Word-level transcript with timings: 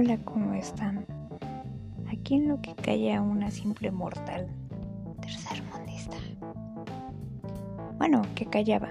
Hola, 0.00 0.16
¿cómo 0.18 0.54
están? 0.54 1.04
Aquí 2.08 2.36
en 2.36 2.46
lo 2.46 2.62
que 2.62 2.72
calla 2.76 3.20
una 3.20 3.50
simple 3.50 3.90
mortal, 3.90 4.46
tercermundista. 5.20 6.16
Bueno, 7.96 8.22
que 8.36 8.46
callaba. 8.46 8.90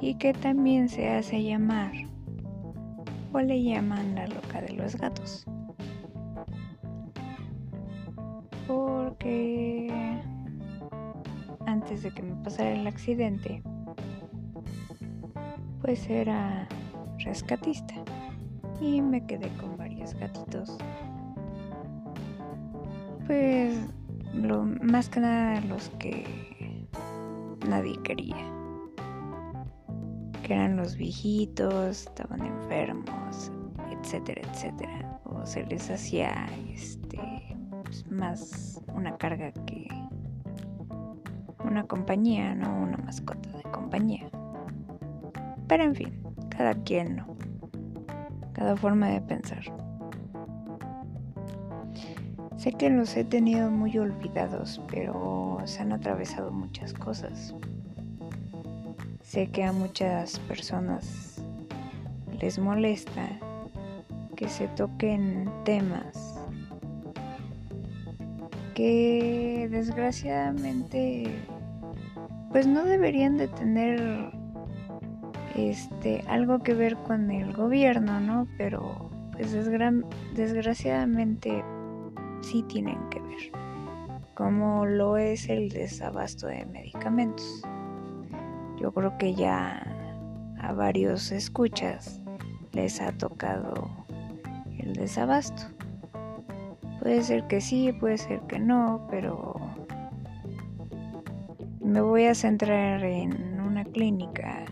Y 0.00 0.14
que 0.14 0.32
también 0.32 0.88
se 0.88 1.10
hace 1.10 1.42
llamar, 1.42 1.92
o 3.34 3.40
le 3.40 3.62
llaman 3.62 4.14
la 4.14 4.26
loca 4.26 4.62
de 4.62 4.72
los 4.72 4.96
gatos. 4.96 5.44
Porque 8.66 9.92
antes 11.66 12.04
de 12.04 12.10
que 12.10 12.22
me 12.22 12.42
pasara 12.42 12.72
el 12.72 12.86
accidente, 12.86 13.62
pues 15.82 16.08
era 16.08 16.66
rescatista 17.18 17.96
y 18.80 19.00
me 19.00 19.24
quedé 19.26 19.48
con 19.56 19.76
varios 19.76 20.14
gatitos. 20.14 20.76
Pues 23.26 23.76
lo 24.34 24.64
más 24.64 25.08
que 25.08 25.20
nada 25.20 25.60
los 25.62 25.88
que 25.98 26.86
nadie 27.68 27.98
quería. 28.02 28.36
Que 30.42 30.54
eran 30.54 30.76
los 30.76 30.96
viejitos, 30.96 32.06
estaban 32.06 32.44
enfermos, 32.44 33.50
etcétera, 33.90 34.42
etcétera. 34.52 35.20
O 35.24 35.44
se 35.44 35.64
les 35.66 35.90
hacía 35.90 36.46
este 36.72 37.18
pues, 37.82 38.06
más 38.10 38.80
una 38.94 39.16
carga 39.16 39.52
que 39.66 39.88
una 41.64 41.84
compañía, 41.84 42.54
no 42.54 42.82
una 42.82 42.96
mascota 42.98 43.50
de 43.50 43.62
compañía. 43.64 44.30
Pero 45.66 45.82
en 45.82 45.94
fin, 45.96 46.22
cada 46.48 46.74
quien 46.74 47.16
no 47.16 47.35
cada 48.56 48.74
forma 48.74 49.08
de 49.10 49.20
pensar. 49.20 49.62
Sé 52.56 52.72
que 52.72 52.88
los 52.88 53.14
he 53.14 53.22
tenido 53.22 53.70
muy 53.70 53.98
olvidados, 53.98 54.80
pero 54.88 55.58
se 55.66 55.82
han 55.82 55.92
atravesado 55.92 56.50
muchas 56.50 56.94
cosas. 56.94 57.54
Sé 59.22 59.48
que 59.48 59.62
a 59.62 59.72
muchas 59.72 60.38
personas 60.38 61.42
les 62.40 62.58
molesta 62.58 63.28
que 64.36 64.48
se 64.48 64.68
toquen 64.68 65.50
temas 65.64 66.40
que 68.74 69.68
desgraciadamente 69.70 71.26
pues 72.52 72.66
no 72.66 72.84
deberían 72.84 73.36
de 73.36 73.48
tener 73.48 74.35
este, 75.56 76.22
algo 76.28 76.58
que 76.58 76.74
ver 76.74 76.96
con 76.96 77.30
el 77.30 77.52
gobierno, 77.54 78.20
¿no? 78.20 78.46
Pero 78.58 79.10
pues 79.32 79.52
desgraciadamente 80.34 81.64
sí 82.42 82.62
tienen 82.68 82.98
que 83.10 83.20
ver, 83.20 83.52
como 84.34 84.84
lo 84.86 85.16
es 85.16 85.48
el 85.48 85.70
desabasto 85.70 86.46
de 86.46 86.66
medicamentos. 86.66 87.62
Yo 88.78 88.92
creo 88.92 89.16
que 89.18 89.34
ya 89.34 89.82
a 90.60 90.72
varios 90.72 91.32
escuchas 91.32 92.20
les 92.72 93.00
ha 93.00 93.12
tocado 93.12 93.90
el 94.78 94.92
desabasto. 94.92 95.62
Puede 97.00 97.22
ser 97.22 97.46
que 97.46 97.62
sí, 97.62 97.92
puede 97.92 98.18
ser 98.18 98.40
que 98.42 98.58
no, 98.58 99.06
pero 99.10 99.54
me 101.80 102.02
voy 102.02 102.26
a 102.26 102.34
centrar 102.34 103.02
en 103.04 103.60
una 103.60 103.84
clínica 103.84 104.65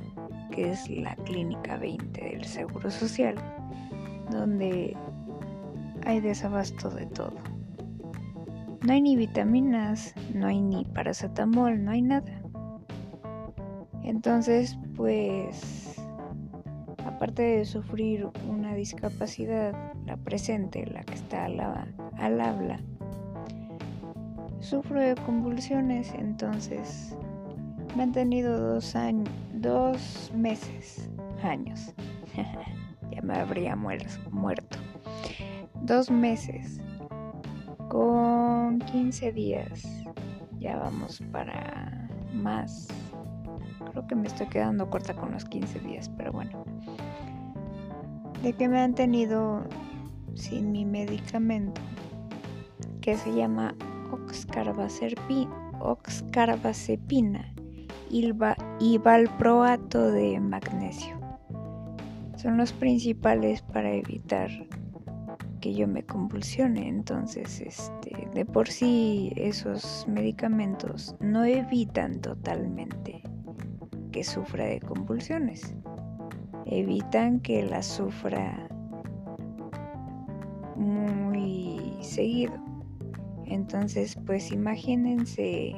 que 0.55 0.71
es 0.71 0.89
la 0.89 1.17
Clínica 1.17 1.77
20 1.77 2.21
del 2.21 2.45
Seguro 2.45 2.91
Social, 2.91 3.35
donde 4.31 4.97
hay 6.07 6.21
desabasto 6.21 6.91
de 6.91 7.07
todo. 7.07 7.35
No 8.83 8.93
hay 8.93 9.03
ni 9.03 9.17
vitaminas, 9.17 10.15
no 10.33 10.47
hay 10.47 10.61
ni 10.61 10.85
paracetamol, 10.85 11.83
no 11.85 11.91
hay 11.91 12.03
nada. 12.03 12.41
Entonces, 14.05 14.79
pues, 14.95 15.97
aparte 17.05 17.43
de 17.43 17.65
sufrir 17.65 18.29
una 18.49 18.75
discapacidad, 18.75 19.75
la 20.07 20.17
presente, 20.19 20.87
la 20.87 21.03
que 21.03 21.15
está 21.15 21.47
al, 21.47 21.59
al 21.61 22.41
habla, 22.41 22.79
sufro 24.61 25.01
de 25.01 25.15
convulsiones, 25.17 26.13
entonces 26.17 27.17
me 27.97 28.05
han 28.05 28.13
tenido 28.13 28.75
dos 28.75 28.95
años, 28.95 29.29
dos 29.65 30.31
meses, 30.35 31.09
años. 31.43 31.95
ya 33.11 33.23
me 33.23 33.35
habría 33.35 33.75
muerto. 33.75 34.79
Dos 35.83 36.11
meses 36.11 36.81
con 37.89 38.79
15 38.81 39.33
días. 39.33 40.05
Ya 40.59 40.77
vamos 40.77 41.23
para 41.33 42.09
más. 42.35 42.89
Creo 43.91 44.07
que 44.07 44.15
me 44.15 44.29
estoy 44.29 44.49
quedando 44.49 44.91
corta 44.91 45.15
con 45.15 45.33
los 45.33 45.47
15 45.47 45.81
días, 45.81 46.11
pero 46.11 46.31
bueno. 46.33 46.65
De 48.43 48.53
que 48.53 48.69
me 48.69 48.81
han 48.81 48.95
tenido 48.95 49.63
sin 50.35 50.73
mi 50.73 50.85
medicamento 50.85 51.81
que 53.01 53.17
se 53.17 53.35
llama 53.35 53.75
oxcarbazepina 55.81 57.54
y 58.79 58.99
valproato 58.99 60.13
de 60.13 60.39
magnesio. 60.39 61.19
Son 62.37 62.57
los 62.57 62.73
principales 62.73 63.63
para 63.63 63.93
evitar 63.93 64.51
que 65.61 65.75
yo 65.75 65.89
me 65.89 66.05
convulsione. 66.05 66.87
Entonces, 66.89 67.61
este, 67.61 68.29
de 68.33 68.45
por 68.45 68.69
sí 68.69 69.33
esos 69.35 70.07
medicamentos 70.09 71.17
no 71.19 71.45
evitan 71.45 72.21
totalmente 72.21 73.23
que 74.13 74.23
sufra 74.23 74.67
de 74.67 74.79
convulsiones. 74.79 75.75
Evitan 76.67 77.41
que 77.41 77.65
la 77.65 77.83
sufra 77.83 78.69
muy 80.77 81.97
seguido. 82.01 82.53
Entonces, 83.45 84.17
pues 84.25 84.53
imagínense 84.53 85.75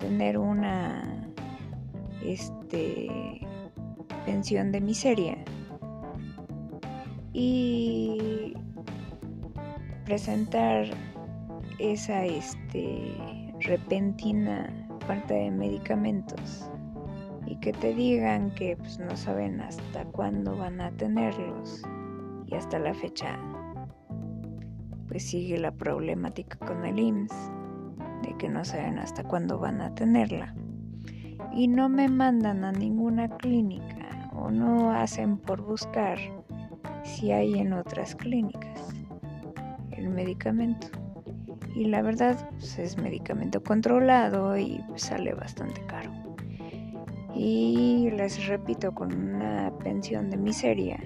tener 0.00 0.38
una 0.38 1.21
este 2.24 3.46
pensión 4.24 4.72
de 4.72 4.80
miseria. 4.80 5.36
Y 7.32 8.54
presentar 10.04 10.86
esa 11.78 12.24
este 12.24 13.16
repentina 13.60 14.70
falta 15.06 15.34
de 15.34 15.50
medicamentos. 15.50 16.70
Y 17.46 17.56
que 17.56 17.72
te 17.72 17.94
digan 17.94 18.50
que 18.52 18.76
pues, 18.76 18.98
no 18.98 19.16
saben 19.16 19.60
hasta 19.60 20.04
cuándo 20.06 20.56
van 20.56 20.80
a 20.80 20.90
tenerlos 20.92 21.82
y 22.46 22.54
hasta 22.54 22.78
la 22.78 22.94
fecha 22.94 23.38
pues 25.08 25.24
sigue 25.24 25.58
la 25.58 25.72
problemática 25.72 26.56
con 26.58 26.84
el 26.86 26.98
IMSS 26.98 27.50
de 28.22 28.34
que 28.38 28.48
no 28.48 28.64
saben 28.64 28.98
hasta 28.98 29.22
cuándo 29.22 29.58
van 29.58 29.82
a 29.82 29.94
tenerla 29.94 30.54
y 31.54 31.68
no 31.68 31.88
me 31.88 32.08
mandan 32.08 32.64
a 32.64 32.72
ninguna 32.72 33.28
clínica 33.28 34.30
o 34.34 34.50
no 34.50 34.92
hacen 34.92 35.36
por 35.36 35.62
buscar 35.62 36.18
si 37.04 37.32
hay 37.32 37.58
en 37.58 37.72
otras 37.72 38.14
clínicas 38.14 38.94
el 39.92 40.08
medicamento. 40.08 40.88
Y 41.74 41.86
la 41.86 42.02
verdad 42.02 42.48
pues, 42.58 42.78
es 42.78 42.98
medicamento 42.98 43.62
controlado 43.62 44.56
y 44.58 44.82
sale 44.96 45.32
bastante 45.34 45.84
caro. 45.86 46.10
Y 47.34 48.10
les 48.10 48.46
repito, 48.46 48.92
con 48.92 49.14
una 49.14 49.72
pensión 49.82 50.30
de 50.30 50.36
miseria 50.36 51.02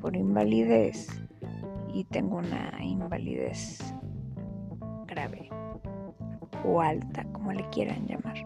por 0.00 0.16
invalidez 0.16 1.08
y 1.92 2.04
tengo 2.04 2.38
una 2.38 2.72
invalidez 2.82 3.78
grave 5.06 5.50
o 6.64 6.80
alta, 6.80 7.24
como 7.32 7.52
le 7.52 7.68
quieran 7.68 8.06
llamar 8.06 8.44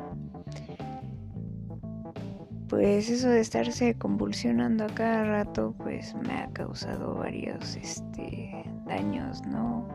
pues 2.75 3.09
eso 3.09 3.29
de 3.29 3.39
estarse 3.39 3.95
convulsionando 3.95 4.83
a 4.83 4.89
cada 4.89 5.23
rato 5.23 5.77
pues 5.79 6.13
me 6.17 6.33
ha 6.33 6.51
causado 6.53 7.15
varios 7.15 7.77
este 7.77 8.65
daños 8.85 9.47
no 9.47 9.87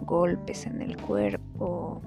golpes 0.00 0.66
en 0.66 0.82
el 0.82 0.96
cuerpo 0.96 2.02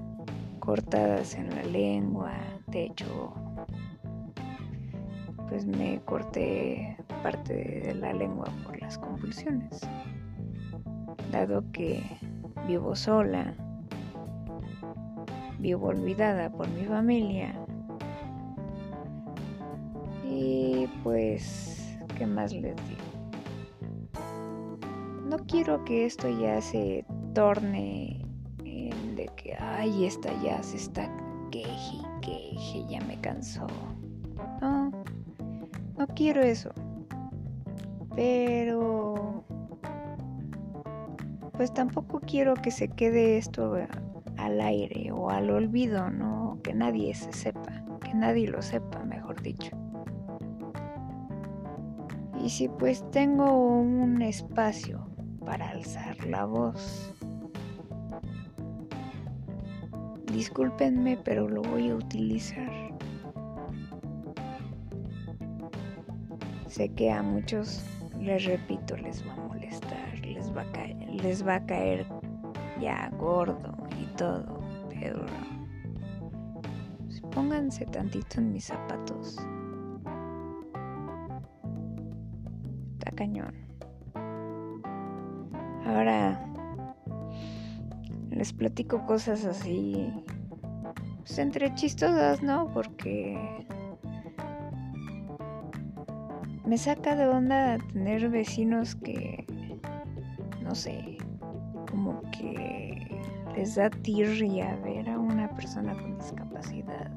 cortadas 0.60 1.36
en 1.36 1.50
la 1.56 1.64
lengua 1.64 2.34
de 2.68 2.88
hecho 2.88 3.34
pues 5.48 5.66
me 5.66 6.02
corté 6.04 6.98
parte 7.24 7.54
de 7.54 7.96
la 7.96 8.12
lengua 8.12 8.48
por 8.66 8.78
las 8.82 8.98
convulsiones 8.98 9.80
dado 11.32 11.64
que 11.72 12.04
vivo 12.68 12.98
sola 12.98 13.54
vivo 15.58 15.88
olvidada 15.88 16.50
por 16.50 16.68
mi 16.68 16.84
familia 16.84 17.65
y 20.46 20.88
pues, 21.04 21.98
¿qué 22.18 22.26
más 22.28 22.54
les 22.54 22.76
digo? 22.76 23.06
no 25.26 25.38
quiero 25.48 25.84
que 25.84 26.06
esto 26.06 26.30
ya 26.30 26.62
se 26.62 27.04
torne 27.34 28.22
en 28.64 29.16
de 29.16 29.30
que, 29.36 29.56
ay, 29.56 30.06
esta 30.06 30.30
ya 30.42 30.62
se 30.62 30.78
está 30.78 31.10
queje, 31.52 31.98
queje, 32.22 32.86
ya 32.88 33.02
me 33.02 33.20
cansó. 33.20 33.68
No, 34.62 34.92
no 35.98 36.08
quiero 36.16 36.42
eso. 36.42 36.72
Pero, 38.16 39.44
pues 41.54 41.74
tampoco 41.74 42.22
quiero 42.22 42.54
que 42.54 42.72
se 42.72 42.88
quede 42.88 43.38
esto 43.38 43.76
al 44.38 44.62
aire 44.62 45.12
o 45.12 45.30
al 45.30 45.50
olvido, 45.50 46.10
¿no? 46.10 46.60
Que 46.64 46.74
nadie 46.74 47.14
se 47.14 47.34
sepa, 47.34 47.84
que 48.02 48.14
nadie 48.14 48.48
lo 48.48 48.62
sepa, 48.62 49.04
mejor 49.04 49.42
dicho. 49.42 49.76
Y 52.46 52.50
si 52.52 52.70
pues 52.70 53.04
tengo 53.10 53.52
un 53.58 54.22
espacio 54.22 55.10
para 55.44 55.68
alzar 55.68 56.24
la 56.28 56.46
voz, 56.46 57.12
discúlpenme, 60.32 61.18
pero 61.18 61.50
lo 61.50 61.64
voy 61.64 61.90
a 61.90 61.96
utilizar. 61.96 62.72
Sé 66.68 66.90
que 66.90 67.12
a 67.12 67.24
muchos, 67.24 67.84
les 68.22 68.46
repito, 68.46 68.96
les 68.96 69.28
va 69.28 69.34
a 69.34 69.48
molestar, 69.48 70.20
les 70.20 70.56
va 70.56 70.62
a 70.62 70.72
caer, 70.72 70.98
les 71.24 71.48
va 71.48 71.56
a 71.56 71.66
caer 71.66 72.06
ya 72.80 73.10
gordo 73.18 73.76
y 74.00 74.06
todo, 74.18 74.62
pero 74.90 75.26
pónganse 77.32 77.88
tantito 77.88 78.40
en 78.40 78.52
mis 78.52 78.66
zapatos. 78.66 79.40
Cañón. 83.16 83.54
Ahora 85.86 86.46
les 88.30 88.52
platico 88.54 89.06
cosas 89.06 89.46
así, 89.46 90.12
pues 91.20 91.40
entre 91.40 91.74
chistosas, 91.76 92.44
¿no? 92.44 92.70
Porque 92.74 93.38
me 96.66 96.78
saca 96.78 97.16
de 97.16 97.28
onda 97.28 97.78
tener 97.94 98.30
vecinos 98.30 98.96
que, 98.96 99.46
no 100.62 100.76
sé, 100.76 101.18
como 101.90 102.22
que 102.32 103.22
les 103.56 103.76
da 103.76 103.90
tirria 103.90 104.76
ver 104.84 105.10
a 105.10 105.18
una 105.18 105.50
persona 105.50 105.94
con 105.94 106.18
discapacidad. 106.18 107.12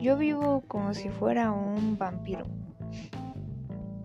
Yo 0.00 0.16
vivo 0.16 0.62
como 0.66 0.92
si 0.94 1.08
fuera 1.10 1.52
un 1.52 1.96
vampiro. 1.96 2.61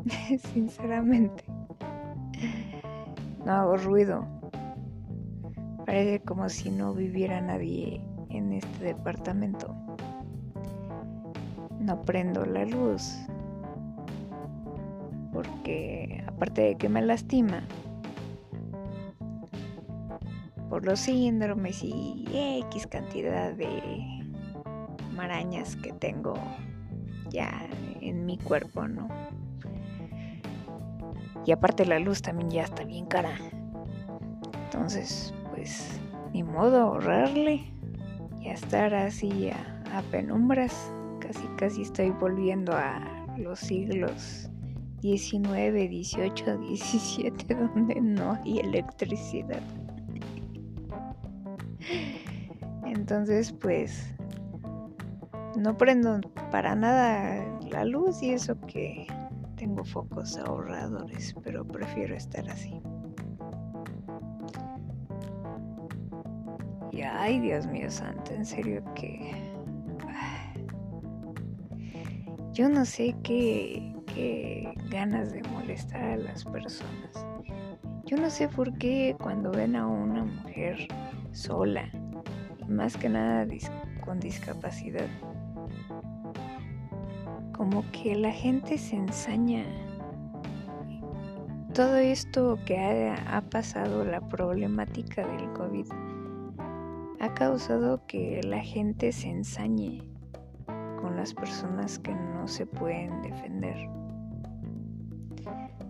Sinceramente. 0.53 1.43
No 3.45 3.53
hago 3.53 3.77
ruido. 3.77 4.25
Parece 5.85 6.19
como 6.21 6.49
si 6.49 6.69
no 6.69 6.93
viviera 6.93 7.39
nadie 7.41 8.01
en 8.29 8.53
este 8.53 8.85
departamento. 8.85 9.75
No 11.79 12.01
prendo 12.01 12.45
la 12.45 12.65
luz. 12.65 13.17
Porque 15.31 16.23
aparte 16.27 16.61
de 16.61 16.75
que 16.75 16.89
me 16.89 17.01
lastima. 17.01 17.63
Por 20.69 20.85
los 20.85 20.99
síndromes 20.99 21.81
y 21.83 22.25
X 22.67 22.87
cantidad 22.87 23.53
de 23.53 23.71
marañas 25.15 25.77
que 25.77 25.93
tengo 25.93 26.35
ya 27.29 27.67
en 28.01 28.25
mi 28.25 28.37
cuerpo, 28.37 28.87
¿no? 28.87 29.07
Y 31.45 31.51
aparte 31.51 31.85
la 31.85 31.99
luz 31.99 32.21
también 32.21 32.49
ya 32.49 32.63
está 32.63 32.83
bien 32.83 33.05
cara. 33.05 33.37
Entonces, 34.65 35.33
pues, 35.53 35.99
ni 36.33 36.43
modo 36.43 36.81
ahorrarle 36.81 37.65
y 38.39 38.49
a 38.49 38.53
estar 38.53 38.93
así 38.93 39.49
a, 39.49 40.01
penumbras. 40.11 40.91
Casi, 41.19 41.47
casi 41.57 41.81
estoy 41.81 42.11
volviendo 42.11 42.73
a 42.73 43.25
los 43.37 43.59
siglos 43.59 44.49
19, 45.01 45.87
18, 45.87 46.57
17, 46.57 47.55
donde 47.55 48.01
no 48.01 48.33
hay 48.33 48.59
electricidad. 48.59 49.61
Entonces, 52.85 53.51
pues, 53.51 54.13
no 55.55 55.77
prendo 55.77 56.21
para 56.51 56.75
nada 56.75 57.43
la 57.71 57.85
luz 57.85 58.21
y 58.21 58.31
eso 58.31 58.59
que 58.67 59.07
tengo 59.57 59.83
focos 59.83 60.37
ahorradores, 60.37 61.35
pero 61.43 61.67
prefiero 61.67 62.15
estar 62.15 62.47
así. 62.49 62.79
Y 66.91 67.01
ay, 67.01 67.39
Dios 67.39 67.67
mío 67.67 67.89
santo, 67.91 68.33
en 68.33 68.45
serio 68.45 68.83
que... 68.95 69.31
Yo 72.53 72.69
no 72.69 72.85
sé 72.85 73.15
qué, 73.23 73.93
qué 74.07 74.73
ganas 74.89 75.31
de 75.31 75.43
molestar 75.43 76.03
a 76.03 76.17
las 76.17 76.43
personas. 76.45 77.25
Yo 78.05 78.17
no 78.17 78.29
sé 78.29 78.47
por 78.47 78.75
qué 78.77 79.15
cuando 79.19 79.51
ven 79.51 79.75
a 79.75 79.85
una 79.85 80.23
mujer 80.23 80.87
sola, 81.33 81.91
y 82.57 82.65
más 82.65 82.95
que 82.97 83.09
nada 83.09 83.45
con 84.03 84.19
discapacidad, 84.19 85.07
como 87.69 87.83
que 87.91 88.15
la 88.15 88.31
gente 88.31 88.77
se 88.77 88.95
ensaña. 88.95 89.65
Todo 91.73 91.97
esto 91.97 92.57
que 92.65 93.09
ha, 93.09 93.41
pasado, 93.49 94.05
la 94.05 94.21
problemática 94.21 95.27
del 95.27 95.51
COVID, 95.51 95.85
ha 97.19 97.33
causado 97.33 98.05
que 98.07 98.39
la 98.41 98.61
gente 98.61 99.11
se 99.11 99.27
ensañe 99.27 100.01
con 101.01 101.17
las 101.17 101.33
personas 101.33 101.99
que 101.99 102.15
no 102.15 102.47
se 102.47 102.65
pueden 102.65 103.21
defender. 103.21 103.75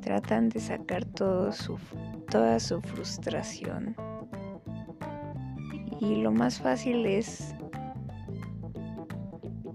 Tratan 0.01 0.49
de 0.49 0.59
sacar 0.59 1.05
toda 1.05 1.51
su 1.51 2.81
frustración. 2.81 3.95
Y 6.01 6.15
lo 6.23 6.31
más 6.31 6.59
fácil 6.59 7.05
es 7.05 7.53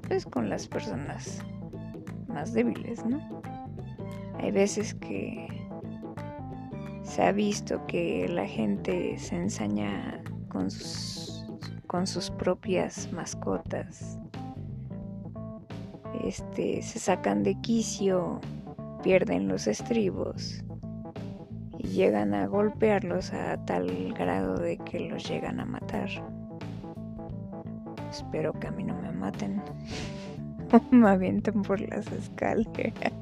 pues 0.08 0.26
con 0.26 0.48
las 0.48 0.66
personas 0.66 1.44
más 2.32 2.52
débiles, 2.52 3.04
¿no? 3.04 3.20
Hay 4.38 4.50
veces 4.50 4.94
que 4.94 5.46
se 7.02 7.22
ha 7.22 7.32
visto 7.32 7.86
que 7.86 8.28
la 8.28 8.46
gente 8.46 9.18
se 9.18 9.36
ensaña 9.36 10.22
con 10.48 10.70
sus, 10.70 11.46
con 11.86 12.06
sus 12.06 12.30
propias 12.30 13.12
mascotas. 13.12 14.18
Este, 16.24 16.82
se 16.82 16.98
sacan 16.98 17.42
de 17.42 17.54
quicio, 17.60 18.40
pierden 19.02 19.48
los 19.48 19.66
estribos 19.66 20.64
y 21.78 21.88
llegan 21.88 22.32
a 22.34 22.46
golpearlos 22.46 23.32
a 23.32 23.62
tal 23.64 24.12
grado 24.14 24.56
de 24.56 24.78
que 24.78 25.00
los 25.00 25.28
llegan 25.28 25.60
a 25.60 25.64
matar. 25.64 26.08
Espero 28.10 28.52
que 28.52 28.68
a 28.68 28.70
mí 28.70 28.84
no 28.84 28.94
me 29.00 29.10
maten. 29.10 29.62
me 30.90 31.08
avientan 31.08 31.62
por 31.62 31.80
las 31.80 32.10
escaleras. 32.12 33.12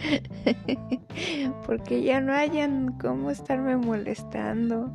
Porque 1.66 2.02
ya 2.02 2.20
no 2.20 2.32
hayan 2.32 2.98
cómo 2.98 3.30
estarme 3.30 3.76
molestando. 3.76 4.90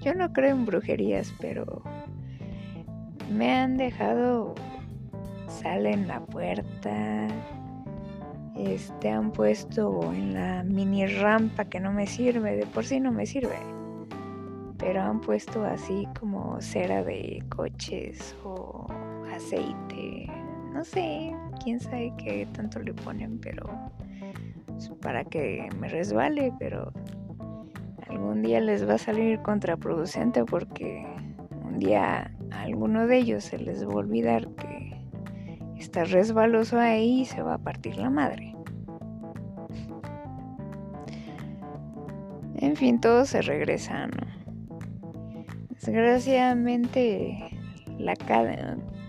Yo 0.00 0.14
no 0.14 0.32
creo 0.32 0.56
en 0.56 0.64
brujerías, 0.64 1.32
pero 1.40 1.82
me 3.30 3.52
han 3.52 3.76
dejado 3.76 4.54
sal 5.48 5.86
en 5.86 6.08
la 6.08 6.20
puerta. 6.20 7.28
Este 8.56 9.10
han 9.10 9.32
puesto 9.32 10.12
en 10.12 10.34
la 10.34 10.62
mini 10.62 11.06
rampa 11.06 11.64
que 11.64 11.80
no 11.80 11.92
me 11.92 12.06
sirve, 12.06 12.56
de 12.56 12.66
por 12.66 12.84
sí 12.84 13.00
no 13.00 13.12
me 13.12 13.26
sirve 13.26 13.71
pero 14.82 15.00
han 15.00 15.20
puesto 15.20 15.64
así 15.64 16.08
como 16.18 16.60
cera 16.60 17.04
de 17.04 17.40
coches 17.54 18.36
o 18.44 18.88
aceite, 19.32 20.26
no 20.72 20.84
sé, 20.84 21.32
quién 21.62 21.78
sabe 21.78 22.12
qué 22.18 22.48
tanto 22.52 22.80
le 22.80 22.92
ponen, 22.92 23.38
pero 23.38 23.64
para 25.00 25.24
que 25.24 25.68
me 25.78 25.88
resbale, 25.88 26.52
pero 26.58 26.92
algún 28.08 28.42
día 28.42 28.60
les 28.60 28.86
va 28.86 28.94
a 28.94 28.98
salir 28.98 29.40
contraproducente 29.42 30.44
porque 30.44 31.06
un 31.64 31.78
día 31.78 32.32
a 32.50 32.62
alguno 32.62 33.06
de 33.06 33.18
ellos 33.18 33.44
se 33.44 33.58
les 33.58 33.86
va 33.86 33.92
a 33.92 33.96
olvidar 33.96 34.48
que 34.56 35.00
está 35.78 36.02
resbaloso 36.04 36.80
ahí 36.80 37.20
y 37.20 37.24
se 37.24 37.40
va 37.40 37.54
a 37.54 37.58
partir 37.58 37.96
la 37.96 38.10
madre. 38.10 38.56
En 42.56 42.74
fin, 42.74 43.00
todo 43.00 43.24
se 43.24 43.42
regresa, 43.42 44.08
¿no? 44.08 44.41
Desgraciadamente, 45.84 47.58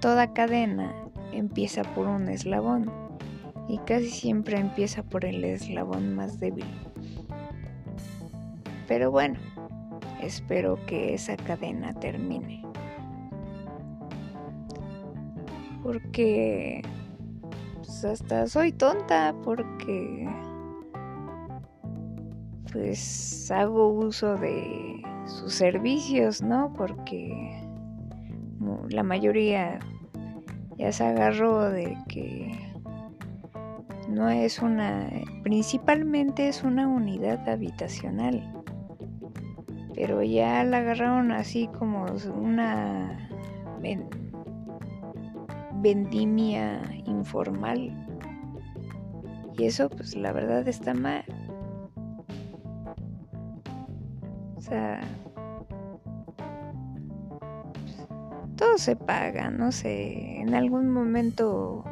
toda 0.02 0.34
cadena 0.34 0.92
empieza 1.32 1.84
por 1.84 2.08
un 2.08 2.28
eslabón 2.30 2.92
Y 3.68 3.78
casi 3.80 4.10
siempre 4.10 4.58
empieza 4.58 5.04
por 5.04 5.24
el 5.24 5.44
eslabón 5.44 6.16
más 6.16 6.40
débil. 6.40 6.66
Pero 8.88 9.12
bueno, 9.12 9.40
espero 10.20 10.84
que 10.88 11.14
esa 11.14 11.38
cadena 11.38 11.94
termine. 11.94 12.64
Porque 15.84 16.82
pues 17.78 18.04
hasta 18.04 18.48
soy 18.48 18.72
tonta 18.72 19.36
porque 19.44 20.28
pues 22.72 23.52
hago 23.52 23.90
uso 23.90 24.36
de 24.38 25.04
sus 25.26 25.54
servicios, 25.54 26.42
¿no? 26.42 26.74
Porque 26.74 27.62
la 28.90 29.04
mayoría 29.04 29.80
ya 30.78 30.92
se 30.92 31.04
agarró 31.04 31.70
de 31.70 31.98
que 32.08 32.52
no 34.10 34.30
es 34.30 34.60
una, 34.60 35.10
principalmente 35.44 36.48
es 36.48 36.64
una 36.64 36.88
unidad 36.88 37.48
habitacional, 37.48 38.64
pero 39.96 40.22
ya 40.24 40.64
la 40.64 40.78
agarraron 40.80 41.32
así 41.32 41.68
como 41.68 42.06
una 42.36 43.30
vendimia 45.82 46.82
informal. 47.06 47.92
Y 49.58 49.66
eso 49.66 49.90
pues 49.90 50.16
la 50.16 50.32
verdad 50.32 50.68
está 50.68 50.94
mal. 50.94 51.24
Todo 58.56 58.78
se 58.78 58.96
paga, 58.96 59.50
no 59.50 59.72
sé, 59.72 60.40
en 60.40 60.54
algún 60.54 60.90
momento 60.90 61.84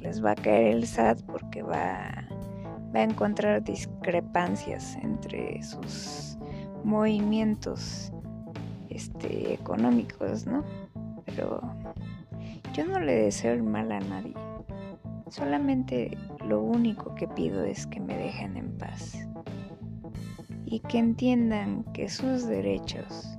les 0.00 0.24
va 0.24 0.32
a 0.32 0.34
caer 0.34 0.74
el 0.74 0.86
SAT 0.86 1.22
porque 1.22 1.62
va, 1.62 2.26
va 2.94 3.00
a 3.00 3.02
encontrar 3.02 3.62
discrepancias 3.62 4.96
entre 5.02 5.62
sus 5.62 6.36
movimientos 6.84 8.12
este, 8.88 9.54
económicos, 9.54 10.46
¿no? 10.46 10.64
Pero 11.24 11.60
yo 12.74 12.84
no 12.84 13.00
le 13.00 13.14
deseo 13.14 13.52
el 13.52 13.62
mal 13.62 13.92
a 13.92 14.00
nadie. 14.00 14.34
Solamente 15.28 16.16
lo 16.44 16.60
único 16.60 17.14
que 17.14 17.28
pido 17.28 17.64
es 17.64 17.86
que 17.86 18.00
me 18.00 18.16
dejen 18.16 18.56
en 18.56 18.76
paz 18.76 19.29
y 20.70 20.78
que 20.78 20.98
entiendan 20.98 21.82
que 21.92 22.08
sus 22.08 22.46
derechos 22.46 23.36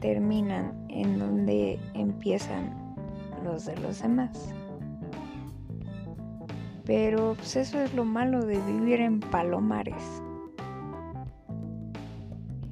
terminan 0.00 0.84
en 0.88 1.16
donde 1.16 1.78
empiezan 1.94 2.76
los 3.44 3.66
de 3.66 3.76
los 3.78 4.02
demás. 4.02 4.52
Pero 6.84 7.34
pues 7.36 7.54
eso 7.54 7.80
es 7.80 7.94
lo 7.94 8.04
malo 8.04 8.44
de 8.44 8.58
vivir 8.58 9.00
en 9.00 9.20
palomares, 9.20 10.22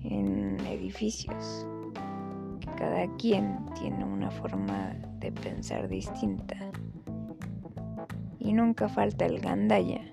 en 0.03 0.59
edificios, 0.67 1.69
que 2.59 2.67
cada 2.73 3.07
quien 3.17 3.65
tiene 3.79 4.05
una 4.05 4.33
forma 4.33 4.93
de 5.21 5.31
pensar 5.31 5.89
distinta. 5.89 6.57
Y 8.41 8.53
nunca 8.53 8.89
falta 8.89 9.27
el 9.27 9.39
gandaya. 9.39 10.10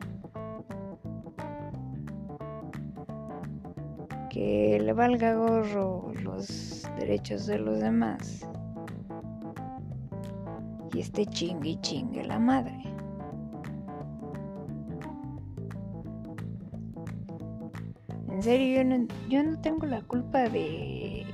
Que 4.37 4.79
le 4.79 4.93
valga 4.93 5.33
gorro 5.33 6.13
los 6.21 6.83
derechos 6.99 7.47
de 7.47 7.57
los 7.57 7.79
demás. 7.79 8.45
Y 10.93 10.99
este 10.99 11.25
chingue 11.25 11.69
y 11.69 11.81
chingue 11.81 12.23
la 12.23 12.37
madre. 12.37 12.79
En 18.29 18.43
serio, 18.43 18.83
yo 18.83 18.83
no, 18.83 19.07
yo 19.27 19.43
no 19.43 19.59
tengo 19.59 19.87
la 19.87 20.03
culpa 20.03 20.47
de 20.49 21.25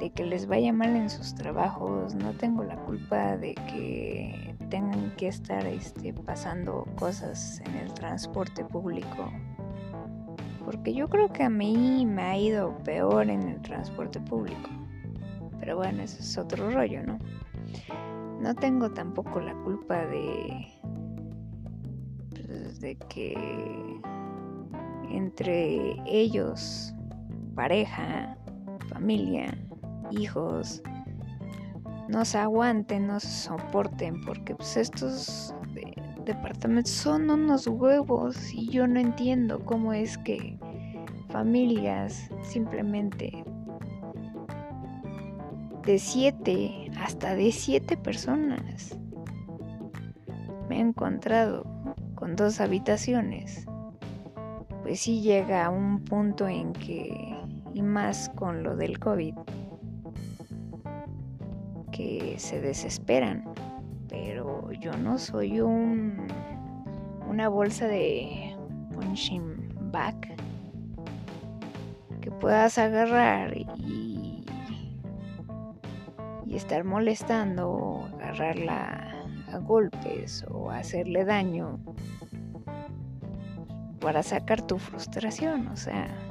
de 0.00 0.10
que 0.10 0.26
les 0.26 0.48
vaya 0.48 0.72
mal 0.72 0.96
en 0.96 1.08
sus 1.08 1.32
trabajos, 1.36 2.16
no 2.16 2.32
tengo 2.32 2.64
la 2.64 2.74
culpa 2.74 3.36
de 3.36 3.54
que 3.54 4.56
tengan 4.68 5.14
que 5.16 5.28
estar 5.28 5.64
este, 5.64 6.12
pasando 6.12 6.88
cosas 6.96 7.62
en 7.66 7.76
el 7.76 7.94
transporte 7.94 8.64
público. 8.64 9.30
Porque 10.64 10.94
yo 10.94 11.08
creo 11.08 11.28
que 11.28 11.42
a 11.42 11.50
mí 11.50 12.06
me 12.06 12.22
ha 12.22 12.38
ido 12.38 12.76
peor 12.84 13.28
en 13.30 13.42
el 13.42 13.60
transporte 13.62 14.20
público. 14.20 14.70
Pero 15.60 15.76
bueno, 15.76 16.02
eso 16.02 16.18
es 16.20 16.38
otro 16.38 16.70
rollo, 16.70 17.02
¿no? 17.04 17.18
No 18.40 18.54
tengo 18.54 18.90
tampoco 18.90 19.40
la 19.40 19.54
culpa 19.62 20.04
de... 20.06 20.66
Pues, 22.30 22.80
de 22.80 22.96
que 23.08 24.00
entre 25.10 25.96
ellos, 26.06 26.94
pareja, 27.54 28.36
familia, 28.88 29.56
hijos 30.10 30.82
no 32.08 32.24
se 32.24 32.38
aguanten, 32.38 33.06
no 33.06 33.20
se 33.20 33.28
soporten, 33.28 34.20
porque 34.22 34.54
pues 34.54 34.76
estos 34.76 35.54
departamentos 36.24 36.92
son 36.92 37.30
unos 37.30 37.66
huevos 37.66 38.52
y 38.52 38.68
yo 38.68 38.86
no 38.86 39.00
entiendo 39.00 39.60
cómo 39.64 39.92
es 39.92 40.18
que 40.18 40.58
familias 41.30 42.30
simplemente 42.42 43.44
de 45.84 45.98
siete, 45.98 46.90
hasta 46.96 47.34
de 47.34 47.50
siete 47.50 47.96
personas 47.96 48.96
me 50.68 50.78
he 50.78 50.80
encontrado 50.80 51.66
con 52.14 52.36
dos 52.36 52.60
habitaciones. 52.60 53.66
Pues 54.82 55.00
sí 55.00 55.20
llega 55.20 55.66
a 55.66 55.70
un 55.70 56.04
punto 56.04 56.48
en 56.48 56.72
que, 56.72 57.36
y 57.74 57.82
más 57.82 58.30
con 58.30 58.62
lo 58.62 58.76
del 58.76 58.98
COVID, 58.98 59.34
que 61.90 62.36
se 62.38 62.60
desesperan, 62.60 63.44
pero 64.12 64.70
yo 64.72 64.92
no 64.92 65.18
soy 65.18 65.60
un 65.62 66.28
una 67.26 67.48
bolsa 67.48 67.88
de 67.88 68.54
punching 68.92 69.90
bag 69.90 70.36
que 72.20 72.30
puedas 72.30 72.76
agarrar 72.76 73.56
y, 73.56 74.44
y 76.44 76.54
estar 76.54 76.84
molestando 76.84 77.70
o 77.70 78.04
agarrarla 78.04 79.24
a 79.50 79.58
golpes 79.58 80.44
o 80.50 80.70
hacerle 80.70 81.24
daño 81.24 81.80
para 83.98 84.22
sacar 84.22 84.60
tu 84.60 84.78
frustración, 84.78 85.68
o 85.68 85.76
sea. 85.76 86.21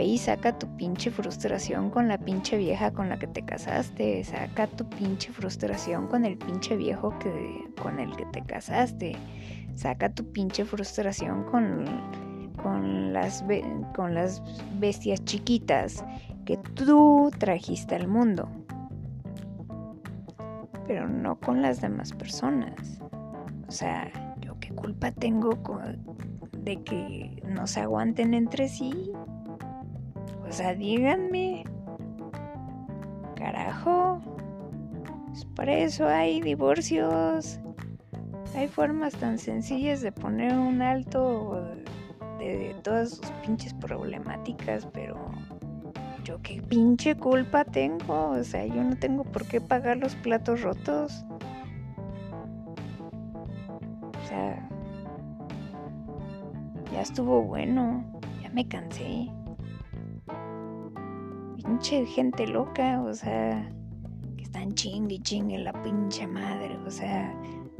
Ve 0.00 0.06
y 0.06 0.16
saca 0.16 0.58
tu 0.58 0.66
pinche 0.76 1.10
frustración 1.10 1.90
con 1.90 2.08
la 2.08 2.16
pinche 2.16 2.56
vieja 2.56 2.90
con 2.90 3.10
la 3.10 3.18
que 3.18 3.26
te 3.26 3.42
casaste. 3.42 4.24
Saca 4.24 4.66
tu 4.66 4.88
pinche 4.88 5.30
frustración 5.30 6.06
con 6.06 6.24
el 6.24 6.38
pinche 6.38 6.74
viejo 6.74 7.18
que, 7.18 7.68
con 7.82 8.00
el 8.00 8.16
que 8.16 8.24
te 8.32 8.40
casaste. 8.40 9.14
Saca 9.74 10.08
tu 10.08 10.24
pinche 10.32 10.64
frustración 10.64 11.44
con, 11.44 11.84
con, 12.62 13.12
las, 13.12 13.44
con 13.94 14.14
las 14.14 14.42
bestias 14.78 15.22
chiquitas 15.26 16.02
que 16.46 16.56
tú 16.56 17.30
trajiste 17.36 17.94
al 17.94 18.08
mundo. 18.08 18.48
Pero 20.86 21.10
no 21.10 21.38
con 21.38 21.60
las 21.60 21.82
demás 21.82 22.14
personas. 22.14 23.02
O 23.68 23.70
sea, 23.70 24.10
yo 24.40 24.58
qué 24.60 24.70
culpa 24.70 25.12
tengo 25.12 25.58
de 26.56 26.82
que 26.84 27.42
no 27.46 27.66
se 27.66 27.80
aguanten 27.80 28.32
entre 28.32 28.66
sí. 28.70 29.12
O 30.50 30.52
sea, 30.52 30.74
díganme. 30.74 31.62
Carajo. 33.36 34.20
Es 35.32 35.44
por 35.44 35.68
eso 35.68 36.08
hay 36.08 36.40
divorcios. 36.40 37.60
Hay 38.56 38.66
formas 38.66 39.14
tan 39.14 39.38
sencillas 39.38 40.00
de 40.00 40.10
poner 40.10 40.52
un 40.52 40.82
alto 40.82 41.72
de, 42.40 42.74
todas 42.82 43.10
sus 43.10 43.30
pinches 43.46 43.72
problemáticas, 43.74 44.86
pero 44.86 45.30
yo 46.24 46.42
qué 46.42 46.60
pinche 46.60 47.14
culpa 47.14 47.64
tengo. 47.64 48.30
O 48.30 48.42
sea, 48.42 48.66
yo 48.66 48.82
no 48.82 48.96
tengo 48.96 49.22
por 49.22 49.46
qué 49.46 49.60
pagar 49.60 49.98
los 49.98 50.16
platos 50.16 50.62
rotos. 50.62 51.24
O 54.20 54.28
sea, 54.28 54.68
ya 56.92 57.02
estuvo 57.02 57.40
bueno. 57.40 58.04
Ya 58.42 58.50
me 58.50 58.66
cansé 58.66 59.30
pinche 61.70 62.04
gente 62.04 62.48
loca, 62.48 63.00
o 63.00 63.14
sea, 63.14 63.70
que 64.36 64.42
están 64.42 64.74
chingue 64.74 65.20
chingue 65.20 65.56
la 65.56 65.72
pinche 65.84 66.26
madre, 66.26 66.76
o 66.84 66.90
sea, 66.90 67.32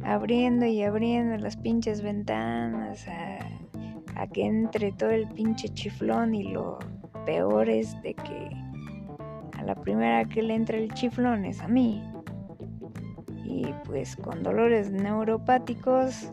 abriendo 0.05 0.65
y 0.65 0.81
abriendo 0.81 1.35
las 1.35 1.57
pinches 1.57 2.01
ventanas, 2.01 3.05
a, 3.09 3.39
a 4.15 4.27
que 4.27 4.45
entre 4.45 4.93
todo 4.93 5.09
el 5.09 5.27
pinche 5.27 5.67
chiflón 5.67 6.33
y 6.33 6.43
lo 6.43 6.79
peor 7.25 7.69
es 7.69 8.01
de 8.01 8.13
que 8.13 8.49
a 9.59 9.63
la 9.63 9.75
primera 9.75 10.23
que 10.23 10.41
le 10.41 10.55
entra 10.55 10.77
el 10.77 10.93
chiflón 10.93 11.43
es 11.43 11.59
a 11.59 11.67
mí. 11.67 12.01
Y 13.43 13.73
pues 13.83 14.15
con 14.15 14.41
dolores 14.41 14.89
neuropáticos 14.89 16.31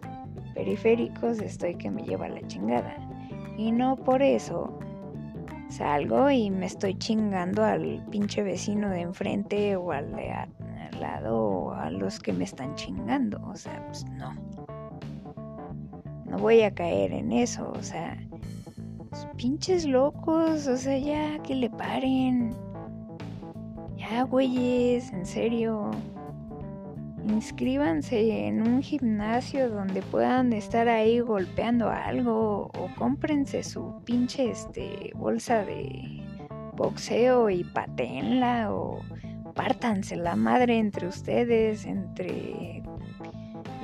periféricos 0.55 1.41
estoy 1.41 1.75
que 1.75 1.91
me 1.91 2.05
lleva 2.05 2.29
la 2.29 2.41
chingada. 2.47 2.95
Y 3.57 3.73
no 3.73 3.97
por 3.97 4.23
eso 4.23 4.79
salgo 5.69 6.31
y 6.31 6.51
me 6.51 6.67
estoy 6.67 6.95
chingando 6.95 7.65
al 7.65 8.05
pinche 8.11 8.43
vecino 8.43 8.89
de 8.91 9.01
enfrente 9.03 9.77
o 9.77 9.93
al 9.93 10.15
de 10.15 10.33
al 10.33 10.51
lado 11.01 11.39
o 11.39 11.73
a 11.73 11.91
los 11.91 12.19
que 12.19 12.33
me 12.33 12.45
están 12.45 12.75
chingando. 12.75 13.41
O 13.47 13.57
sea, 13.57 13.85
pues 13.87 14.05
no. 14.11 14.35
No 16.27 16.39
voy 16.39 16.63
a 16.63 16.75
caer 16.75 17.13
en 17.13 17.33
eso. 17.33 17.73
O 17.77 17.83
sea, 17.83 18.19
pinches 19.37 19.87
locos. 19.87 20.67
O 20.67 20.77
sea, 20.77 20.99
ya 20.99 21.43
que 21.43 21.55
le 21.55 21.71
paren. 21.71 22.55
Ya, 23.97 24.23
güeyes, 24.23 25.13
en 25.13 25.27
serio. 25.27 25.91
Inscríbanse 27.28 28.47
en 28.47 28.62
un 28.62 28.82
gimnasio 28.82 29.68
donde 29.68 30.00
puedan 30.00 30.54
estar 30.54 30.88
ahí 30.88 31.20
golpeando 31.20 31.90
algo 31.90 32.70
o 32.75 32.88
cómprense 32.97 33.62
su 33.62 34.00
pinche 34.04 34.50
este, 34.50 35.12
bolsa 35.14 35.62
de 35.62 36.23
boxeo 36.75 37.50
y 37.50 37.64
patenla 37.64 38.73
o 38.73 39.00
pártanse 39.54 40.16
la 40.16 40.37
madre 40.37 40.78
entre 40.78 41.06
ustedes, 41.06 41.85
entre 41.85 42.82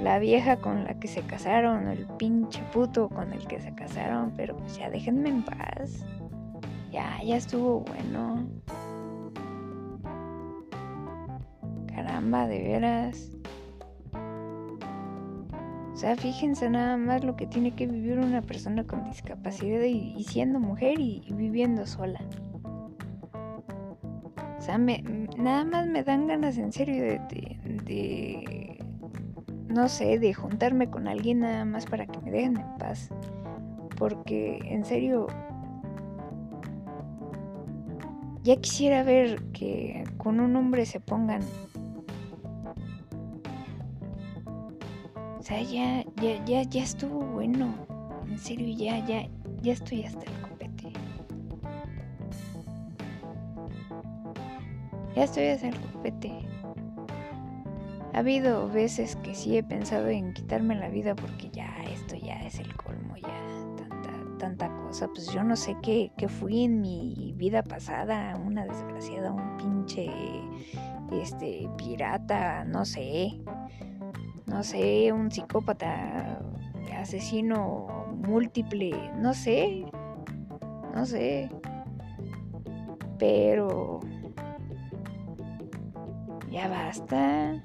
la 0.02 0.18
vieja 0.18 0.56
con 0.56 0.84
la 0.84 0.98
que 0.98 1.08
se 1.08 1.20
casaron, 1.20 1.88
el 1.88 2.06
pinche 2.16 2.62
puto 2.72 3.10
con 3.10 3.32
el 3.34 3.46
que 3.46 3.60
se 3.60 3.74
casaron, 3.74 4.32
pero 4.36 4.56
pues 4.56 4.78
ya 4.78 4.88
déjenme 4.88 5.28
en 5.28 5.44
paz. 5.44 6.06
Ya, 6.90 7.20
ya 7.22 7.36
estuvo 7.36 7.80
bueno. 7.80 8.46
Caramba, 11.88 12.46
de 12.46 12.62
veras. 12.62 13.33
O 15.94 15.96
sea, 15.96 16.16
fíjense 16.16 16.68
nada 16.68 16.96
más 16.96 17.22
lo 17.22 17.36
que 17.36 17.46
tiene 17.46 17.70
que 17.70 17.86
vivir 17.86 18.18
una 18.18 18.42
persona 18.42 18.82
con 18.84 19.04
discapacidad 19.04 19.84
y, 19.84 20.24
siendo 20.24 20.58
mujer 20.58 20.98
y, 20.98 21.24
viviendo 21.30 21.86
sola. 21.86 22.20
O 24.58 24.60
sea, 24.60 24.76
nada 24.76 25.64
más 25.64 25.86
me 25.86 26.02
dan 26.02 26.26
ganas 26.26 26.58
en 26.58 26.72
serio 26.72 27.04
de, 27.04 28.76
no 29.68 29.88
sé, 29.88 30.18
de 30.18 30.34
juntarme 30.34 30.90
con 30.90 31.06
alguien 31.06 31.40
nada 31.40 31.64
más 31.64 31.86
para 31.86 32.06
que 32.06 32.18
me 32.22 32.32
dejen 32.32 32.56
en 32.56 32.76
paz. 32.76 33.10
Porque 33.96 34.58
en 34.64 34.84
serio, 34.84 35.28
ya 38.42 38.56
quisiera 38.56 39.04
ver 39.04 39.40
que 39.52 40.02
con 40.16 40.40
un 40.40 40.56
hombre 40.56 40.86
se 40.86 40.98
pongan 40.98 41.42
O 45.44 45.46
sea, 45.46 45.60
ya, 45.60 46.02
ya, 46.22 46.42
ya, 46.46 46.62
ya 46.62 46.82
estuvo 46.82 47.20
bueno. 47.20 47.74
En 48.26 48.38
serio, 48.38 48.74
ya, 48.78 49.04
ya, 49.04 49.28
ya 49.60 49.74
estoy 49.74 50.02
hasta 50.02 50.22
el 50.22 50.40
copete. 50.40 50.90
Ya 55.14 55.24
estoy 55.24 55.48
hasta 55.48 55.68
el 55.68 55.78
copete. 55.78 56.32
Ha 58.14 58.20
habido 58.20 58.70
veces 58.70 59.16
que 59.16 59.34
sí 59.34 59.58
he 59.58 59.62
pensado 59.62 60.08
en 60.08 60.32
quitarme 60.32 60.76
la 60.76 60.88
vida 60.88 61.14
porque 61.14 61.50
ya 61.50 61.76
esto 61.92 62.16
ya 62.16 62.40
es 62.40 62.58
el 62.58 62.74
colmo, 62.76 63.14
ya 63.18 63.76
tanta, 63.76 64.38
tanta 64.38 64.74
cosa. 64.78 65.08
Pues 65.08 65.30
yo 65.30 65.44
no 65.44 65.56
sé 65.56 65.76
qué, 65.82 66.10
qué 66.16 66.26
fui 66.26 66.64
en 66.64 66.80
mi 66.80 67.34
vida 67.36 67.62
pasada, 67.62 68.34
una 68.38 68.64
desgraciada, 68.64 69.30
un 69.30 69.58
pinche 69.58 70.10
este 71.12 71.68
pirata, 71.76 72.64
no 72.64 72.86
sé 72.86 73.42
no 74.54 74.62
sé, 74.62 75.12
un 75.12 75.32
psicópata, 75.32 76.40
asesino 76.96 78.06
múltiple, 78.24 78.92
no 79.16 79.34
sé, 79.34 79.84
no 80.94 81.04
sé. 81.04 81.50
Pero 83.18 83.98
ya 86.52 86.68
basta. 86.68 87.60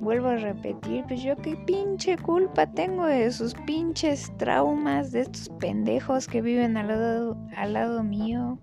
Vuelvo 0.00 0.26
a 0.26 0.36
repetir, 0.36 1.04
pues 1.06 1.22
yo 1.22 1.36
qué 1.36 1.56
pinche 1.66 2.18
culpa 2.18 2.66
tengo 2.66 3.06
de 3.06 3.30
sus 3.30 3.54
pinches 3.54 4.36
traumas, 4.36 5.12
de 5.12 5.20
estos 5.20 5.48
pendejos 5.60 6.26
que 6.26 6.42
viven 6.42 6.76
al 6.76 6.88
lado, 6.88 7.38
al 7.56 7.74
lado 7.74 8.02
mío. 8.02 8.58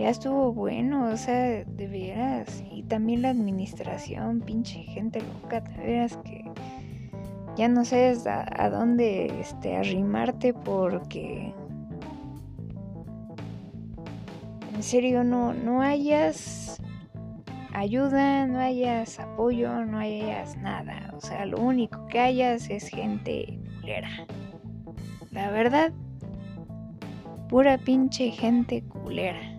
Ya 0.00 0.08
estuvo 0.08 0.54
bueno, 0.54 1.10
o 1.12 1.16
sea, 1.18 1.62
de 1.62 1.86
veras. 1.86 2.64
Y 2.72 2.84
también 2.84 3.20
la 3.20 3.28
administración, 3.28 4.40
pinche 4.40 4.82
gente 4.84 5.20
loca, 5.20 5.60
de 5.60 5.76
veras 5.76 6.16
que 6.24 6.50
ya 7.54 7.68
no 7.68 7.84
sé 7.84 8.16
a, 8.26 8.70
dónde 8.70 9.26
este, 9.40 9.76
arrimarte 9.76 10.54
porque 10.54 11.52
en 14.74 14.82
serio 14.82 15.22
no, 15.22 15.52
no 15.52 15.82
hayas 15.82 16.80
ayuda, 17.74 18.46
no 18.46 18.58
hayas 18.58 19.20
apoyo, 19.20 19.84
no 19.84 19.98
hayas 19.98 20.56
nada. 20.56 21.12
O 21.14 21.20
sea, 21.20 21.44
lo 21.44 21.60
único 21.60 22.06
que 22.06 22.20
hayas 22.20 22.70
es 22.70 22.88
gente 22.88 23.60
culera. 23.80 24.08
La 25.30 25.50
verdad, 25.50 25.92
pura 27.50 27.76
pinche 27.76 28.30
gente 28.30 28.82
culera. 28.82 29.49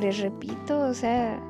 Les 0.00 0.20
repito, 0.20 0.78
o 0.80 0.94
sea, 0.94 1.40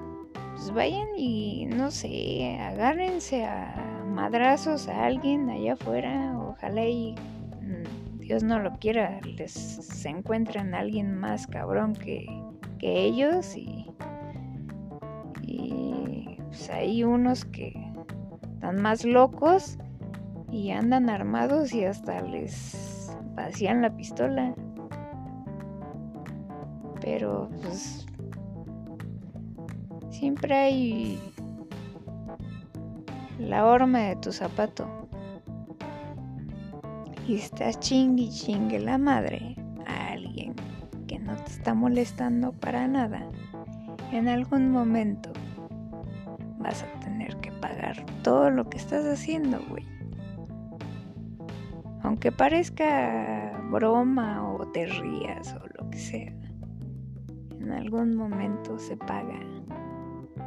pues 0.54 0.72
vayan 0.72 1.08
y 1.16 1.66
no 1.66 1.90
sé, 1.90 2.58
agárrense 2.60 3.44
a 3.44 4.04
madrazos 4.06 4.88
a 4.88 5.04
alguien 5.04 5.50
allá 5.50 5.74
afuera, 5.74 6.38
ojalá 6.38 6.86
y 6.86 7.14
mm, 7.60 8.20
Dios 8.20 8.42
no 8.42 8.58
lo 8.58 8.72
quiera, 8.78 9.20
les 9.22 9.52
se 9.52 10.08
encuentren 10.08 10.74
a 10.74 10.78
alguien 10.78 11.14
más 11.18 11.46
cabrón 11.46 11.92
que, 11.94 12.26
que 12.78 13.04
ellos 13.04 13.56
y, 13.56 13.86
y 15.42 16.38
pues 16.46 16.70
hay 16.70 17.04
unos 17.04 17.44
que 17.44 17.74
están 18.54 18.80
más 18.80 19.04
locos 19.04 19.78
y 20.50 20.70
andan 20.70 21.10
armados 21.10 21.74
y 21.74 21.84
hasta 21.84 22.22
les 22.22 23.14
vacían 23.34 23.82
la 23.82 23.94
pistola. 23.94 24.54
Pero 27.00 27.50
pues 27.62 28.05
siempre 30.18 30.54
hay 30.56 31.20
la 33.38 33.66
horma 33.66 33.98
de 33.98 34.16
tu 34.16 34.32
zapato. 34.32 34.88
Y 37.28 37.34
estás 37.36 37.78
chingue 37.80 38.30
chingue 38.30 38.78
la 38.78 38.98
madre 38.98 39.56
a 39.86 40.12
alguien 40.12 40.54
que 41.06 41.18
no 41.18 41.36
te 41.36 41.50
está 41.50 41.74
molestando 41.74 42.52
para 42.52 42.86
nada. 42.88 43.28
En 44.12 44.28
algún 44.28 44.70
momento 44.70 45.30
vas 46.58 46.82
a 46.82 47.00
tener 47.00 47.36
que 47.38 47.52
pagar 47.52 48.04
todo 48.22 48.50
lo 48.50 48.68
que 48.70 48.78
estás 48.78 49.04
haciendo, 49.04 49.60
güey. 49.68 49.84
Aunque 52.02 52.30
parezca 52.32 53.52
broma 53.70 54.48
o 54.48 54.66
te 54.68 54.86
rías 54.86 55.54
o 55.54 55.82
lo 55.82 55.90
que 55.90 55.98
sea 55.98 56.32
en 57.66 57.72
algún 57.72 58.14
momento 58.14 58.78
se 58.78 58.96
paga. 58.96 59.55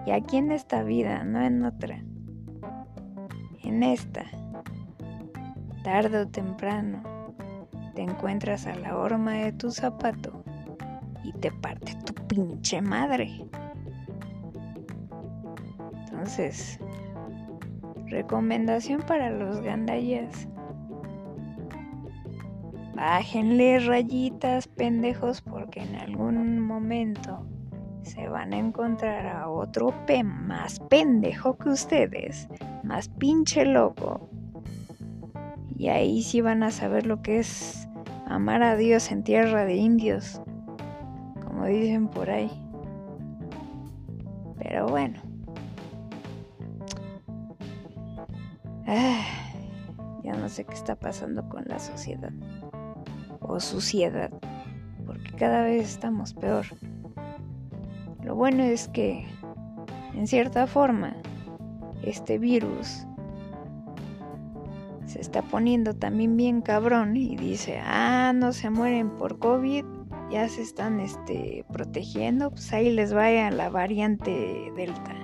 Y 0.10 0.12
aquí 0.12 0.38
en 0.38 0.52
esta 0.52 0.82
vida, 0.82 1.24
no 1.24 1.40
en 1.40 1.64
otra. 1.64 2.04
En 3.62 3.84
esta, 3.84 4.26
tarde 5.84 6.22
o 6.22 6.28
temprano, 6.28 7.04
te 7.94 8.02
encuentras 8.02 8.66
a 8.66 8.74
la 8.74 8.98
horma 8.98 9.34
de 9.34 9.52
tu 9.52 9.70
zapato 9.70 10.44
y 11.24 11.32
te 11.34 11.52
parte 11.52 11.94
tu 12.08 12.16
pinche 12.26 12.82
madre. 12.82 13.46
Entonces, 16.06 16.80
recomendación 18.08 19.04
para 19.04 19.30
los 19.30 19.62
gandallas 19.62 20.48
Bájenle 22.96 23.78
rayitas, 23.78 24.68
pendejos, 24.68 25.42
porque 25.42 25.82
en 25.82 25.96
algún 25.98 26.60
momento 26.60 27.46
se 28.10 28.28
van 28.28 28.54
a 28.54 28.58
encontrar 28.58 29.28
a 29.28 29.50
otro 29.50 29.94
P 30.06 30.24
más 30.24 30.80
pendejo 30.80 31.58
que 31.58 31.70
ustedes, 31.70 32.48
más 32.84 33.08
pinche 33.08 33.66
loco. 33.66 34.30
Y 35.78 35.88
ahí 35.88 36.24
sí 36.24 36.42
van 36.42 36.64
a 36.64 36.72
saber 36.72 37.06
lo 37.06 37.22
que 37.22 37.40
es 37.40 37.88
amar 38.26 38.64
a 38.64 38.76
Dios 38.76 39.12
en 39.12 39.24
tierra 39.24 39.66
de 39.66 39.76
indios, 39.76 40.42
como 41.46 41.66
dicen 41.66 42.08
por 42.08 42.30
ahí. 42.30 42.52
Pero 44.58 44.88
bueno. 44.88 45.20
Ah 48.88 49.24
Ya 50.24 50.34
no 50.34 50.50
sé 50.50 50.66
qué 50.66 50.74
está 50.74 50.96
pasando 50.96 51.48
con 51.48 51.64
la 51.66 51.80
sociedad 51.80 52.32
o 53.40 53.60
suciedad, 53.60 54.32
porque 55.06 55.32
cada 55.38 55.64
vez 55.64 55.90
estamos 55.90 56.34
peor. 56.34 56.66
Lo 58.30 58.36
bueno 58.36 58.62
es 58.62 58.88
que, 58.88 59.26
en 60.14 60.28
cierta 60.28 60.68
forma, 60.68 61.16
este 62.04 62.38
virus 62.38 63.08
se 65.08 65.20
está 65.20 65.42
poniendo 65.42 65.96
también 65.96 66.38
bien 66.38 66.62
cabrón 66.62 67.18
y 67.18 67.36
dice, 67.38 67.82
ah, 67.84 68.32
no 68.36 68.54
se 68.54 68.70
mueren 68.70 69.10
por 69.10 69.40
COVID, 69.40 69.84
ya 70.30 70.48
se 70.48 70.62
están 70.62 71.00
este, 71.00 71.66
protegiendo, 71.74 72.52
pues 72.52 72.72
ahí 72.72 72.92
les 72.92 73.14
vaya 73.14 73.50
la 73.50 73.72
variante 73.72 74.72
Delta. 74.76 75.16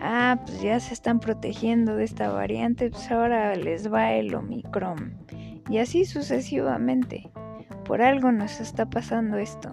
Ah, 0.00 0.40
pues 0.46 0.62
ya 0.62 0.80
se 0.80 0.94
están 0.94 1.20
protegiendo 1.20 1.94
de 1.94 2.04
esta 2.04 2.30
variante, 2.30 2.88
pues 2.88 3.10
ahora 3.10 3.54
les 3.54 3.92
va 3.92 4.12
el 4.12 4.34
Omicron. 4.34 5.14
Y 5.68 5.76
así 5.76 6.06
sucesivamente. 6.06 7.30
Por 7.84 8.00
algo 8.00 8.32
nos 8.32 8.62
está 8.62 8.88
pasando 8.88 9.36
esto. 9.36 9.70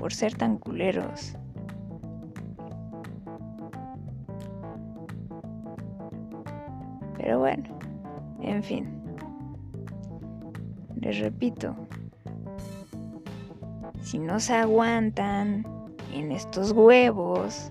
Por 0.00 0.14
ser 0.14 0.34
tan 0.34 0.56
culeros. 0.56 1.36
Pero 7.18 7.38
bueno, 7.38 7.68
en 8.40 8.62
fin. 8.62 9.00
Les 10.96 11.18
repito, 11.18 11.76
si 14.02 14.18
no 14.18 14.40
se 14.40 14.54
aguantan 14.54 15.66
en 16.14 16.32
estos 16.32 16.72
huevos 16.72 17.70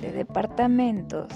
de 0.00 0.10
departamentos, 0.10 1.32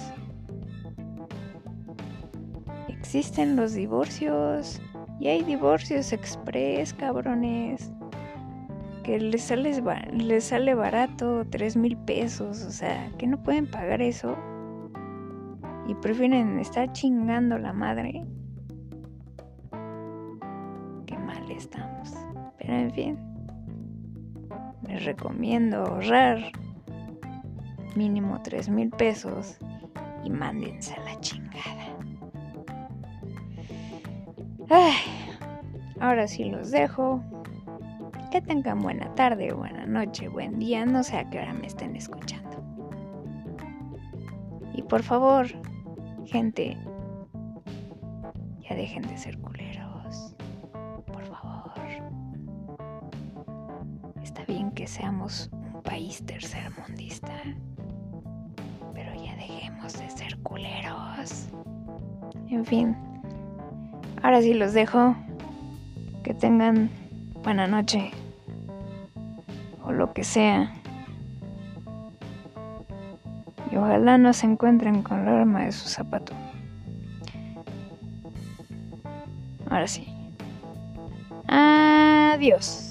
existen 2.89 3.55
los 3.55 3.73
divorcios 3.73 4.81
y 5.21 5.29
hay 5.29 5.43
divorcios 5.45 6.13
express, 6.13 6.93
cabrones, 6.93 7.93
que 9.07 9.19
les 9.19 9.41
sale, 9.41 9.83
les 10.13 10.45
sale 10.45 10.75
barato, 10.75 11.47
tres 11.49 11.77
mil 11.77 11.97
pesos, 11.97 12.63
o 12.65 12.71
sea, 12.71 13.11
que 13.17 13.27
no 13.27 13.43
pueden 13.43 13.71
pagar 13.71 14.03
eso 14.03 14.37
y 15.87 15.95
prefieren 15.95 16.59
estar 16.59 16.93
chingando 16.93 17.57
la 17.57 17.73
madre 17.73 18.27
estamos. 21.57 22.15
Pero 22.59 22.75
en 22.75 22.91
fin, 22.93 23.19
les 24.87 25.05
recomiendo 25.05 25.79
ahorrar 25.79 26.39
mínimo 27.95 28.41
3 28.43 28.69
mil 28.69 28.91
pesos 28.91 29.57
y 30.25 30.31
mándense 30.31 30.95
a 30.95 31.01
la 31.01 31.21
chingada. 31.21 31.97
ahora 36.01 36.29
sí 36.29 36.45
los 36.45 36.71
dejo. 36.71 37.23
Que 38.37 38.43
tengan 38.43 38.81
buena 38.81 39.15
tarde, 39.15 39.51
buena 39.55 39.87
noche, 39.87 40.29
buen 40.29 40.59
día, 40.59 40.85
no 40.85 41.03
sé 41.03 41.17
a 41.17 41.31
qué 41.31 41.39
hora 41.39 41.55
me 41.55 41.67
estén 41.67 41.97
escuchando. 41.97 42.63
Y 44.75 44.83
por 44.83 45.03
favor, 45.03 45.47
gente, 46.27 46.77
ya 48.61 48.77
dejen 48.77 49.01
de 49.05 49.17
ser 49.17 49.39
bien 54.47 54.71
que 54.73 54.87
seamos 54.87 55.49
un 55.51 55.83
país 55.83 56.23
tercermundista, 56.27 57.33
pero 58.93 59.15
ya 59.15 59.35
dejemos 59.37 59.99
de 59.99 60.11
ser 60.11 60.37
culeros. 60.43 61.49
En 62.51 62.67
fin, 62.67 62.95
ahora 64.23 64.43
sí 64.43 64.53
los 64.53 64.75
dejo. 64.75 65.17
Que 66.23 66.35
tengan 66.35 66.91
buena 67.43 67.67
noche 67.67 68.11
que 70.17 70.25
sea. 70.25 70.73
Y 73.71 73.77
ojalá 73.77 74.17
no 74.17 74.33
se 74.33 74.47
encuentren 74.47 75.03
con 75.03 75.21
el 75.21 75.29
arma 75.29 75.65
de 75.67 75.73
su 75.73 75.87
zapato. 75.91 76.33
Ahora 79.69 79.87
sí. 79.87 80.09
Adiós. 81.49 82.86